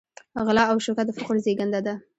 [0.45, 1.93] غلا او شوکه د فقر زېږنده ده.